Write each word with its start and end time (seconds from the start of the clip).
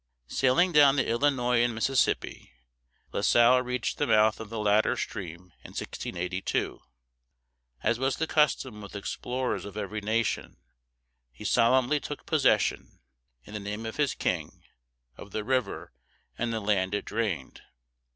Sailing 0.25 0.71
down 0.71 0.95
the 0.95 1.07
Illinois 1.07 1.61
and 1.63 1.75
Mississippi, 1.75 2.53
La 3.13 3.21
Salle 3.21 3.61
reached 3.61 3.99
the 3.99 4.07
mouth 4.07 4.39
of 4.39 4.49
the 4.49 4.57
latter 4.57 4.97
stream 4.97 5.53
in 5.63 5.73
1682. 5.75 6.81
As 7.83 7.99
was 7.99 8.15
the 8.17 8.25
custom 8.25 8.81
with 8.81 8.95
explorers 8.95 9.63
of 9.63 9.77
every 9.77 10.01
nation, 10.01 10.57
he 11.31 11.43
solemnly 11.45 11.99
took 11.99 12.25
possession, 12.25 12.99
in 13.43 13.53
the 13.53 13.59
name 13.59 13.85
of 13.85 13.97
his 13.97 14.15
king, 14.15 14.63
of 15.17 15.29
the 15.33 15.43
river 15.43 15.93
and 16.35 16.51
the 16.51 16.59
land 16.61 16.95
it 16.95 17.05
drained. 17.05 17.61